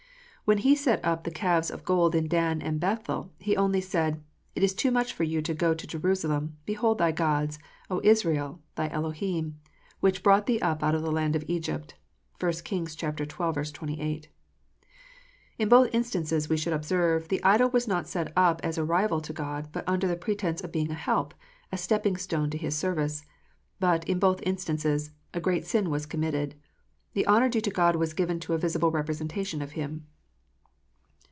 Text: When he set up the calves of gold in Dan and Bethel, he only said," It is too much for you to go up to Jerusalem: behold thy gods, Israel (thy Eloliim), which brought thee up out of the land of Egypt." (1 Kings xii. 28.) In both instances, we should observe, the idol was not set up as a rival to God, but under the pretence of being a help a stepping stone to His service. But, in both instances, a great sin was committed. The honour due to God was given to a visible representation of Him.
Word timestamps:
When 0.43 0.57
he 0.67 0.75
set 0.75 1.05
up 1.05 1.23
the 1.23 1.31
calves 1.31 1.71
of 1.71 1.85
gold 1.85 2.13
in 2.13 2.27
Dan 2.27 2.61
and 2.61 2.77
Bethel, 2.77 3.31
he 3.39 3.55
only 3.55 3.79
said," 3.79 4.21
It 4.55 4.63
is 4.63 4.73
too 4.75 4.91
much 4.91 5.13
for 5.13 5.23
you 5.23 5.41
to 5.41 5.53
go 5.53 5.71
up 5.71 5.77
to 5.77 5.87
Jerusalem: 5.87 6.57
behold 6.65 6.97
thy 6.97 7.13
gods, 7.13 7.57
Israel 8.03 8.59
(thy 8.75 8.89
Eloliim), 8.89 9.53
which 10.01 10.21
brought 10.21 10.47
thee 10.47 10.59
up 10.59 10.83
out 10.83 10.93
of 10.93 11.03
the 11.03 11.11
land 11.11 11.37
of 11.37 11.45
Egypt." 11.47 11.95
(1 12.41 12.51
Kings 12.65 12.97
xii. 12.99 13.11
28.) 13.13 14.27
In 15.57 15.69
both 15.69 15.89
instances, 15.95 16.49
we 16.49 16.57
should 16.57 16.73
observe, 16.73 17.29
the 17.29 17.41
idol 17.45 17.69
was 17.69 17.87
not 17.87 18.05
set 18.05 18.33
up 18.35 18.59
as 18.61 18.77
a 18.77 18.83
rival 18.83 19.21
to 19.21 19.31
God, 19.31 19.69
but 19.71 19.87
under 19.87 20.07
the 20.07 20.17
pretence 20.17 20.59
of 20.61 20.73
being 20.73 20.91
a 20.91 20.95
help 20.95 21.33
a 21.71 21.77
stepping 21.77 22.17
stone 22.17 22.49
to 22.49 22.57
His 22.57 22.75
service. 22.75 23.23
But, 23.79 24.03
in 24.03 24.19
both 24.19 24.41
instances, 24.43 25.11
a 25.33 25.39
great 25.39 25.65
sin 25.65 25.89
was 25.89 26.05
committed. 26.05 26.55
The 27.13 27.25
honour 27.25 27.47
due 27.47 27.61
to 27.61 27.69
God 27.71 27.95
was 27.95 28.11
given 28.13 28.37
to 28.41 28.53
a 28.53 28.57
visible 28.57 28.91
representation 28.91 29.61
of 29.61 29.73
Him. 29.73 30.07